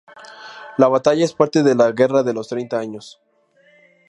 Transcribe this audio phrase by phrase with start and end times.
[0.77, 3.21] La batalla es parte de la Guerra de los Treinta Años.